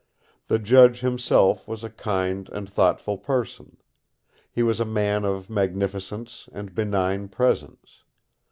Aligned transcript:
The 0.47 0.57
judge 0.57 1.01
himself 1.01 1.67
was 1.67 1.83
a 1.83 1.89
kind 1.91 2.49
and 2.53 2.67
thoughtful 2.67 3.19
person. 3.19 3.77
He 4.49 4.63
was 4.63 4.79
a 4.79 4.83
man 4.83 5.25
of 5.25 5.47
magnificent 5.47 6.47
and 6.51 6.73
benign 6.73 7.27
presence. 7.29 8.01